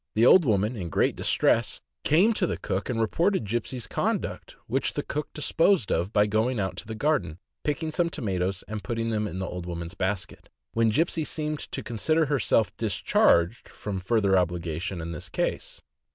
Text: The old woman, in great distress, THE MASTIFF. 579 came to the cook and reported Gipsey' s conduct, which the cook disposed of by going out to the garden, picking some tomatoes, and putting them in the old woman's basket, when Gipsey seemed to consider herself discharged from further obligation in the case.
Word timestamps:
The 0.15 0.25
old 0.25 0.45
woman, 0.45 0.75
in 0.75 0.89
great 0.89 1.15
distress, 1.15 1.79
THE 2.05 2.09
MASTIFF. 2.09 2.09
579 2.09 2.17
came 2.17 2.33
to 2.33 2.47
the 2.47 2.57
cook 2.57 2.89
and 2.89 2.99
reported 2.99 3.45
Gipsey' 3.45 3.77
s 3.77 3.85
conduct, 3.85 4.55
which 4.65 4.93
the 4.93 5.03
cook 5.03 5.31
disposed 5.31 5.91
of 5.91 6.11
by 6.11 6.25
going 6.25 6.59
out 6.59 6.75
to 6.77 6.87
the 6.87 6.95
garden, 6.95 7.37
picking 7.63 7.91
some 7.91 8.09
tomatoes, 8.09 8.63
and 8.67 8.83
putting 8.83 9.09
them 9.09 9.27
in 9.27 9.37
the 9.37 9.45
old 9.45 9.67
woman's 9.67 9.93
basket, 9.93 10.49
when 10.73 10.89
Gipsey 10.89 11.23
seemed 11.23 11.59
to 11.59 11.83
consider 11.83 12.25
herself 12.25 12.75
discharged 12.77 13.69
from 13.69 13.99
further 13.99 14.35
obligation 14.39 15.01
in 15.01 15.11
the 15.11 15.29
case. 15.31 15.83